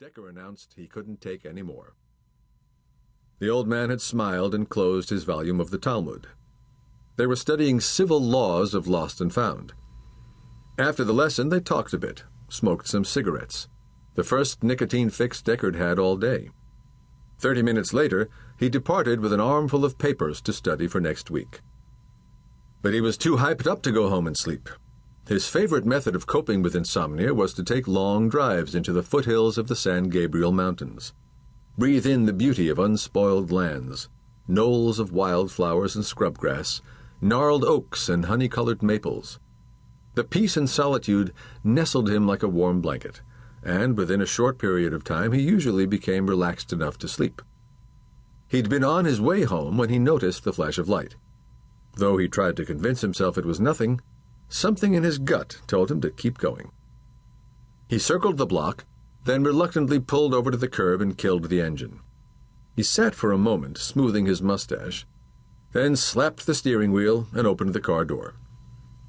Decker 0.00 0.30
announced 0.30 0.72
he 0.76 0.86
couldn't 0.86 1.20
take 1.20 1.44
any 1.44 1.60
more. 1.60 1.92
The 3.38 3.50
old 3.50 3.68
man 3.68 3.90
had 3.90 4.00
smiled 4.00 4.54
and 4.54 4.66
closed 4.66 5.10
his 5.10 5.24
volume 5.24 5.60
of 5.60 5.70
the 5.70 5.76
Talmud. 5.76 6.26
They 7.16 7.26
were 7.26 7.36
studying 7.36 7.80
civil 7.80 8.18
laws 8.18 8.72
of 8.72 8.88
lost 8.88 9.20
and 9.20 9.30
found. 9.30 9.74
After 10.78 11.04
the 11.04 11.12
lesson, 11.12 11.50
they 11.50 11.60
talked 11.60 11.92
a 11.92 11.98
bit, 11.98 12.24
smoked 12.48 12.88
some 12.88 13.04
cigarettes, 13.04 13.68
the 14.14 14.24
first 14.24 14.64
nicotine 14.64 15.10
fix 15.10 15.42
Decker 15.42 15.76
had 15.76 15.98
all 15.98 16.16
day. 16.16 16.48
Thirty 17.38 17.60
minutes 17.60 17.92
later, 17.92 18.30
he 18.58 18.70
departed 18.70 19.20
with 19.20 19.34
an 19.34 19.40
armful 19.40 19.84
of 19.84 19.98
papers 19.98 20.40
to 20.42 20.54
study 20.54 20.86
for 20.86 21.02
next 21.02 21.30
week. 21.30 21.60
But 22.80 22.94
he 22.94 23.02
was 23.02 23.18
too 23.18 23.36
hyped 23.36 23.66
up 23.66 23.82
to 23.82 23.92
go 23.92 24.08
home 24.08 24.26
and 24.26 24.36
sleep. 24.36 24.70
His 25.30 25.46
favorite 25.46 25.86
method 25.86 26.16
of 26.16 26.26
coping 26.26 26.60
with 26.60 26.74
insomnia 26.74 27.32
was 27.32 27.54
to 27.54 27.62
take 27.62 27.86
long 27.86 28.28
drives 28.28 28.74
into 28.74 28.92
the 28.92 29.04
foothills 29.04 29.58
of 29.58 29.68
the 29.68 29.76
San 29.76 30.08
Gabriel 30.08 30.50
Mountains. 30.50 31.12
Breathe 31.78 32.04
in 32.04 32.26
the 32.26 32.32
beauty 32.32 32.68
of 32.68 32.80
unspoiled 32.80 33.52
lands, 33.52 34.08
knolls 34.48 34.98
of 34.98 35.12
wildflowers 35.12 35.94
and 35.94 36.04
scrubgrass, 36.04 36.80
gnarled 37.20 37.62
oaks 37.62 38.08
and 38.08 38.24
honey 38.24 38.48
colored 38.48 38.82
maples. 38.82 39.38
The 40.16 40.24
peace 40.24 40.56
and 40.56 40.68
solitude 40.68 41.32
nestled 41.62 42.10
him 42.10 42.26
like 42.26 42.42
a 42.42 42.48
warm 42.48 42.80
blanket, 42.80 43.20
and 43.62 43.96
within 43.96 44.20
a 44.20 44.26
short 44.26 44.58
period 44.58 44.92
of 44.92 45.04
time 45.04 45.30
he 45.30 45.42
usually 45.42 45.86
became 45.86 46.26
relaxed 46.26 46.72
enough 46.72 46.98
to 46.98 47.08
sleep. 47.08 47.40
He'd 48.48 48.68
been 48.68 48.82
on 48.82 49.04
his 49.04 49.20
way 49.20 49.44
home 49.44 49.78
when 49.78 49.90
he 49.90 50.00
noticed 50.00 50.42
the 50.42 50.52
flash 50.52 50.76
of 50.76 50.88
light. 50.88 51.14
Though 51.94 52.16
he 52.16 52.26
tried 52.26 52.56
to 52.56 52.64
convince 52.64 53.00
himself 53.00 53.38
it 53.38 53.46
was 53.46 53.60
nothing, 53.60 54.00
Something 54.50 54.94
in 54.94 55.04
his 55.04 55.18
gut 55.18 55.60
told 55.66 55.90
him 55.90 56.00
to 56.00 56.10
keep 56.10 56.36
going. 56.36 56.72
He 57.88 57.98
circled 57.98 58.36
the 58.36 58.46
block, 58.46 58.84
then 59.24 59.44
reluctantly 59.44 60.00
pulled 60.00 60.34
over 60.34 60.50
to 60.50 60.56
the 60.56 60.68
curb 60.68 61.00
and 61.00 61.16
killed 61.16 61.44
the 61.44 61.60
engine. 61.60 62.00
He 62.74 62.82
sat 62.82 63.14
for 63.14 63.30
a 63.30 63.38
moment, 63.38 63.78
smoothing 63.78 64.26
his 64.26 64.42
mustache, 64.42 65.06
then 65.72 65.94
slapped 65.94 66.46
the 66.46 66.54
steering 66.54 66.90
wheel 66.90 67.28
and 67.32 67.46
opened 67.46 67.74
the 67.74 67.80
car 67.80 68.04
door. 68.04 68.34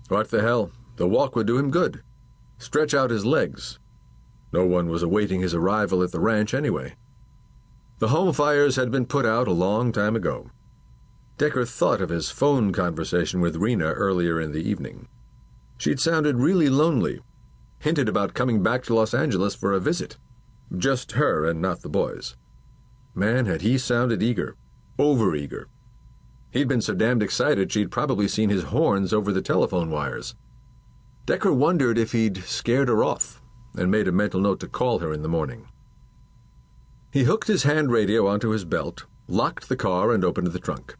What 0.10 0.30
the 0.30 0.42
hell? 0.42 0.72
The 0.98 1.08
walk 1.08 1.36
would 1.36 1.48
do 1.48 1.58
him 1.58 1.72
good. 1.72 2.04
Stretch 2.60 2.94
out 2.94 3.10
his 3.10 3.26
legs. 3.26 3.80
No 4.54 4.66
one 4.66 4.90
was 4.90 5.02
awaiting 5.02 5.42
his 5.42 5.56
arrival 5.56 6.04
at 6.04 6.12
the 6.12 6.20
ranch 6.20 6.54
anyway. 6.54 6.96
The 7.98 8.10
home 8.10 8.34
fires 8.34 8.76
had 8.76 8.92
been 8.92 9.06
put 9.06 9.26
out 9.26 9.48
a 9.48 9.54
long 9.54 9.92
time 9.92 10.16
ago. 10.16 10.52
Decker 11.38 11.66
thought 11.66 12.02
of 12.02 12.10
his 12.10 12.30
phone 12.30 12.72
conversation 12.72 13.42
with 13.42 13.56
Rina 13.56 13.86
earlier 13.94 14.40
in 14.40 14.52
the 14.52 14.62
evening. 14.70 15.08
She'd 15.82 16.00
sounded 16.00 16.36
really 16.36 16.70
lonely, 16.70 17.22
hinted 17.80 18.08
about 18.08 18.36
coming 18.36 18.62
back 18.62 18.84
to 18.84 18.94
Los 18.94 19.16
Angeles 19.16 19.56
for 19.56 19.74
a 19.74 19.80
visit. 19.80 20.16
Just 20.78 21.14
her 21.14 21.44
and 21.44 21.60
not 21.60 21.82
the 21.82 21.90
boys. 21.90 22.36
Man, 23.16 23.48
had 23.48 23.64
he 23.64 23.80
sounded 23.80 24.22
eager. 24.22 24.56
Over-eager. 25.00 25.70
He'd 26.52 26.68
been 26.68 26.82
so 26.82 26.94
damned 26.94 27.24
excited 27.24 27.72
she'd 27.72 27.90
probably 27.90 28.28
seen 28.28 28.50
his 28.50 28.66
horns 28.66 29.12
over 29.12 29.34
the 29.34 29.42
telephone 29.42 29.90
wires. 29.90 30.36
Decker 31.26 31.52
wondered 31.52 31.98
if 31.98 32.12
he'd 32.12 32.44
scared 32.44 32.88
her 32.88 33.04
off, 33.04 33.42
and 33.76 33.90
made 33.90 34.08
a 34.08 34.12
mental 34.12 34.40
note 34.40 34.60
to 34.60 34.68
call 34.68 35.00
her 35.00 35.12
in 35.12 35.24
the 35.24 35.28
morning. 35.28 35.68
He 37.12 37.24
hooked 37.24 37.48
his 37.48 37.64
hand 37.64 37.90
radio 37.92 38.28
onto 38.28 38.50
his 38.50 38.66
belt, 38.66 39.06
locked 39.28 39.68
the 39.68 39.76
car, 39.76 40.14
and 40.14 40.24
opened 40.24 40.46
the 40.46 40.60
trunk. 40.60 40.96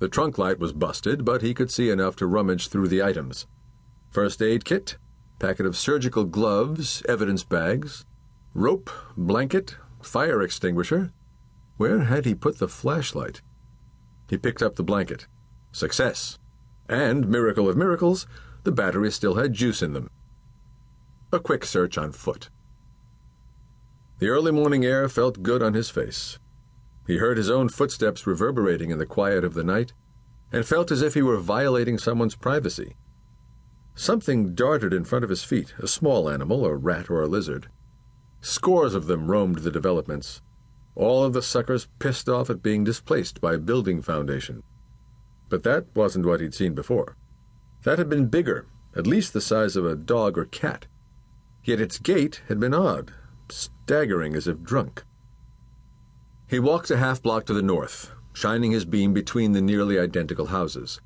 The 0.00 0.08
trunk 0.08 0.38
light 0.38 0.58
was 0.58 0.72
busted, 0.72 1.24
but 1.24 1.40
he 1.40 1.54
could 1.54 1.70
see 1.70 1.88
enough 1.88 2.16
to 2.16 2.26
rummage 2.26 2.66
through 2.66 2.88
the 2.88 3.00
items. 3.00 3.46
First 4.12 4.42
aid 4.42 4.66
kit, 4.66 4.98
packet 5.38 5.64
of 5.64 5.74
surgical 5.74 6.24
gloves, 6.24 7.02
evidence 7.08 7.44
bags, 7.44 8.04
rope, 8.52 8.90
blanket, 9.16 9.76
fire 10.02 10.42
extinguisher. 10.42 11.12
Where 11.78 12.00
had 12.00 12.26
he 12.26 12.34
put 12.34 12.58
the 12.58 12.68
flashlight? 12.68 13.40
He 14.28 14.36
picked 14.36 14.62
up 14.62 14.76
the 14.76 14.82
blanket. 14.82 15.26
Success. 15.72 16.38
And, 16.90 17.26
miracle 17.26 17.70
of 17.70 17.76
miracles, 17.78 18.26
the 18.64 18.70
batteries 18.70 19.14
still 19.14 19.36
had 19.36 19.54
juice 19.54 19.80
in 19.80 19.94
them. 19.94 20.10
A 21.32 21.40
quick 21.40 21.64
search 21.64 21.96
on 21.96 22.12
foot. 22.12 22.50
The 24.18 24.28
early 24.28 24.52
morning 24.52 24.84
air 24.84 25.08
felt 25.08 25.42
good 25.42 25.62
on 25.62 25.72
his 25.72 25.88
face. 25.88 26.38
He 27.06 27.16
heard 27.16 27.38
his 27.38 27.48
own 27.48 27.70
footsteps 27.70 28.26
reverberating 28.26 28.90
in 28.90 28.98
the 28.98 29.06
quiet 29.06 29.42
of 29.42 29.54
the 29.54 29.64
night, 29.64 29.94
and 30.52 30.66
felt 30.66 30.90
as 30.90 31.00
if 31.00 31.14
he 31.14 31.22
were 31.22 31.38
violating 31.38 31.96
someone's 31.96 32.36
privacy. 32.36 32.94
Something 33.94 34.54
darted 34.54 34.92
in 34.92 35.04
front 35.04 35.24
of 35.24 35.30
his 35.30 35.44
feet, 35.44 35.74
a 35.78 35.86
small 35.86 36.28
animal, 36.28 36.64
a 36.64 36.74
rat 36.74 37.10
or 37.10 37.22
a 37.22 37.28
lizard. 37.28 37.68
Scores 38.40 38.94
of 38.94 39.06
them 39.06 39.30
roamed 39.30 39.58
the 39.58 39.70
developments, 39.70 40.42
all 40.94 41.24
of 41.24 41.32
the 41.32 41.42
suckers 41.42 41.88
pissed 41.98 42.28
off 42.28 42.50
at 42.50 42.62
being 42.62 42.84
displaced 42.84 43.40
by 43.40 43.56
building 43.56 44.02
foundation. 44.02 44.62
But 45.48 45.62
that 45.62 45.86
wasn't 45.94 46.26
what 46.26 46.40
he'd 46.40 46.54
seen 46.54 46.74
before. 46.74 47.16
That 47.84 47.98
had 47.98 48.08
been 48.08 48.26
bigger, 48.28 48.66
at 48.96 49.06
least 49.06 49.32
the 49.32 49.40
size 49.40 49.76
of 49.76 49.86
a 49.86 49.96
dog 49.96 50.36
or 50.36 50.44
cat. 50.44 50.86
Yet 51.64 51.80
its 51.80 51.98
gait 51.98 52.42
had 52.48 52.60
been 52.60 52.74
odd, 52.74 53.12
staggering 53.48 54.34
as 54.34 54.46
if 54.46 54.62
drunk. 54.62 55.04
He 56.48 56.58
walked 56.58 56.90
a 56.90 56.98
half 56.98 57.22
block 57.22 57.46
to 57.46 57.54
the 57.54 57.62
north, 57.62 58.12
shining 58.32 58.72
his 58.72 58.84
beam 58.84 59.12
between 59.14 59.52
the 59.52 59.62
nearly 59.62 59.98
identical 59.98 60.46
houses. 60.46 61.00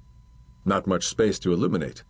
Not 0.64 0.86
much 0.86 1.06
space 1.06 1.38
to 1.40 1.52
illuminate. 1.52 2.02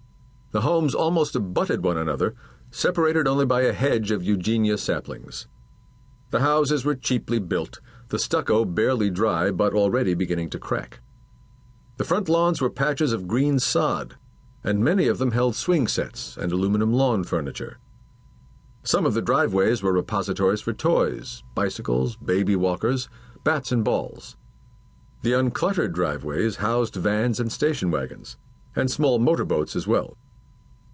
The 0.53 0.62
homes 0.62 0.95
almost 0.95 1.37
abutted 1.37 1.84
one 1.84 1.99
another, 1.99 2.34
separated 2.71 3.27
only 3.27 3.47
by 3.47 3.62
a 3.62 3.73
hedge 3.73 4.11
of 4.11 4.23
eugenia 4.23 4.79
saplings. 4.79 5.49
The 6.31 6.41
houses 6.41 6.84
were 6.84 6.95
cheaply 6.95 7.39
built, 7.39 7.81
the 8.09 8.19
stucco 8.19 8.65
barely 8.65 9.11
dry 9.11 9.51
but 9.51 9.75
already 9.75 10.15
beginning 10.15 10.51
to 10.51 10.59
crack. 10.59 11.01
The 11.97 12.05
front 12.05 12.29
lawns 12.29 12.61
were 12.61 12.71
patches 12.71 13.12
of 13.12 13.29
green 13.29 13.59
sod, 13.59 14.17
and 14.62 14.84
many 14.84 15.09
of 15.09 15.19
them 15.19 15.31
held 15.31 15.57
swing 15.57 15.89
sets 15.89 16.37
and 16.37 16.53
aluminum 16.53 16.93
lawn 16.93 17.25
furniture. 17.25 17.78
Some 18.83 19.07
of 19.07 19.15
the 19.15 19.23
driveways 19.23 19.83
were 19.83 19.93
repositories 19.93 20.61
for 20.61 20.73
toys, 20.73 21.43
bicycles, 21.55 22.17
baby 22.17 22.55
walkers, 22.55 23.09
bats, 23.45 23.73
and 23.73 23.83
balls. 23.83 24.37
The 25.23 25.33
uncluttered 25.33 25.93
driveways 25.93 26.57
housed 26.57 26.95
vans 26.95 27.41
and 27.41 27.51
station 27.51 27.91
wagons, 27.91 28.37
and 28.77 28.91
small 28.91 29.19
motorboats 29.19 29.75
as 29.75 29.87
well. 29.87 30.17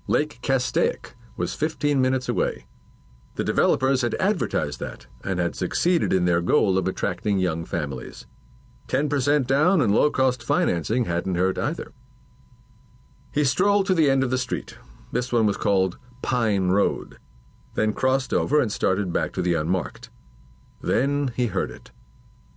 Lake 0.07 0.41
Castaic 0.43 1.15
was 1.37 1.55
15 1.55 2.01
minutes 2.01 2.29
away. 2.29 2.67
The 3.37 3.45
developers 3.45 4.03
had 4.03 4.15
advertised 4.17 4.81
that 4.81 5.07
and 5.25 5.39
had 5.39 5.57
succeeded 5.57 6.13
in 6.13 6.25
their 6.25 6.43
goal 6.43 6.77
of 6.77 6.87
attracting 6.87 7.39
young 7.39 7.65
families. 7.65 8.27
10% 8.89 9.47
down 9.47 9.81
and 9.81 9.95
low 9.95 10.11
cost 10.11 10.43
financing 10.43 11.07
hadn't 11.07 11.37
hurt 11.37 11.59
either. 11.59 11.93
He 13.33 13.45
strolled 13.45 13.87
to 13.87 13.95
the 13.95 14.11
end 14.11 14.23
of 14.23 14.31
the 14.31 14.37
street. 14.37 14.77
This 15.13 15.33
one 15.33 15.47
was 15.47 15.57
called 15.57 15.99
Pine 16.21 16.69
Road, 16.69 17.17
then 17.75 17.95
crossed 17.95 18.34
over 18.34 18.61
and 18.61 18.71
started 18.71 19.13
back 19.13 19.33
to 19.33 19.43
the 19.43 19.55
unmarked. 19.55 20.11
Then 20.81 21.33
he 21.37 21.47
heard 21.47 21.71
it 21.71 21.91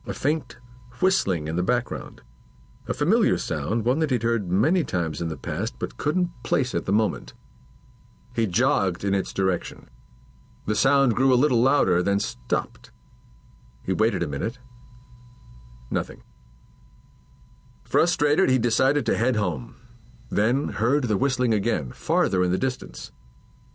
a 0.08 0.14
faint 0.14 0.58
whistling 1.00 1.48
in 1.48 1.56
the 1.56 1.64
background. 1.64 2.22
A 2.88 2.94
familiar 2.94 3.38
sound, 3.38 3.84
one 3.84 4.00
that 4.00 4.12
he'd 4.12 4.24
heard 4.24 4.52
many 4.52 4.84
times 4.84 5.22
in 5.22 5.30
the 5.30 5.38
past 5.38 5.80
but 5.80 5.98
couldn't 5.98 6.30
place 6.44 6.76
at 6.76 6.86
the 6.86 6.92
moment. 6.92 7.34
He 8.36 8.46
jogged 8.46 9.04
in 9.04 9.14
its 9.14 9.34
direction. 9.34 9.90
The 10.68 10.76
sound 10.76 11.16
grew 11.16 11.34
a 11.34 11.36
little 11.36 11.62
louder, 11.62 12.04
then 12.04 12.20
stopped. 12.20 12.92
He 13.84 13.94
waited 13.94 14.22
a 14.22 14.28
minute. 14.28 14.60
Nothing. 15.90 16.22
Frustrated, 17.84 18.50
he 18.50 18.58
decided 18.58 19.06
to 19.06 19.18
head 19.18 19.36
home, 19.36 19.76
then 20.30 20.70
heard 20.70 21.06
the 21.06 21.18
whistling 21.18 21.54
again, 21.54 21.92
farther 21.92 22.44
in 22.44 22.52
the 22.52 22.58
distance. 22.58 23.12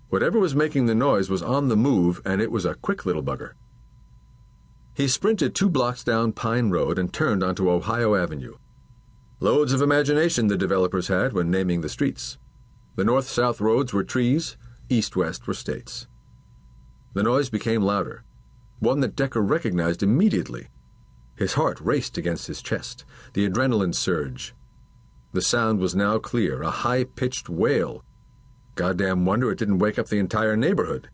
Whatever 0.08 0.38
was 0.38 0.54
making 0.54 0.86
the 0.86 0.94
noise 0.94 1.30
was 1.30 1.42
on 1.42 1.68
the 1.68 1.76
move, 1.76 2.20
and 2.24 2.42
it 2.42 2.50
was 2.50 2.64
a 2.64 2.74
quick 2.74 3.06
little 3.06 3.22
bugger. 3.22 3.52
He 4.94 5.06
sprinted 5.06 5.54
two 5.54 5.70
blocks 5.70 6.02
down 6.02 6.32
Pine 6.32 6.70
Road 6.70 6.98
and 6.98 7.12
turned 7.12 7.44
onto 7.44 7.70
Ohio 7.70 8.16
Avenue. 8.16 8.56
Loads 9.42 9.72
of 9.72 9.80
imagination 9.80 10.48
the 10.48 10.56
developers 10.58 11.08
had 11.08 11.32
when 11.32 11.50
naming 11.50 11.80
the 11.80 11.88
streets. 11.88 12.36
The 12.96 13.04
north 13.04 13.26
south 13.26 13.58
roads 13.58 13.90
were 13.90 14.04
trees, 14.04 14.58
east 14.90 15.16
west 15.16 15.46
were 15.46 15.54
states. 15.54 16.06
The 17.14 17.22
noise 17.22 17.48
became 17.48 17.80
louder, 17.80 18.22
one 18.80 19.00
that 19.00 19.16
Decker 19.16 19.40
recognized 19.40 20.02
immediately. 20.02 20.68
His 21.36 21.54
heart 21.54 21.80
raced 21.80 22.18
against 22.18 22.48
his 22.48 22.60
chest, 22.60 23.06
the 23.32 23.48
adrenaline 23.48 23.94
surge. 23.94 24.54
The 25.32 25.40
sound 25.40 25.78
was 25.78 25.96
now 25.96 26.18
clear, 26.18 26.60
a 26.60 26.70
high 26.70 27.04
pitched 27.04 27.48
wail. 27.48 28.04
Goddamn 28.74 29.24
wonder 29.24 29.50
it 29.50 29.58
didn't 29.58 29.78
wake 29.78 29.98
up 29.98 30.08
the 30.08 30.18
entire 30.18 30.54
neighborhood. 30.54 31.08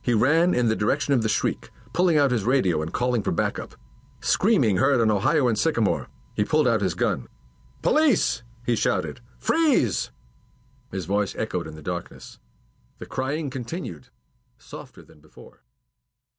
He 0.00 0.14
ran 0.14 0.54
in 0.54 0.68
the 0.68 0.76
direction 0.76 1.12
of 1.12 1.22
the 1.22 1.28
shriek, 1.28 1.68
pulling 1.92 2.16
out 2.16 2.30
his 2.30 2.44
radio 2.44 2.80
and 2.80 2.90
calling 2.90 3.22
for 3.22 3.32
backup. 3.32 3.74
Screaming 4.20 4.78
heard 4.78 5.02
on 5.02 5.10
Ohio 5.10 5.46
and 5.46 5.58
Sycamore. 5.58 6.08
He 6.34 6.42
pulled 6.42 6.66
out 6.66 6.80
his 6.80 6.94
gun. 6.94 7.28
Police! 7.84 8.42
he 8.64 8.76
shouted. 8.76 9.20
Freeze! 9.36 10.10
His 10.90 11.04
voice 11.04 11.36
echoed 11.36 11.66
in 11.66 11.74
the 11.74 11.82
darkness. 11.82 12.38
The 12.96 13.04
crying 13.04 13.50
continued, 13.50 14.08
softer 14.56 15.02
than 15.02 15.20
before. 15.20 15.63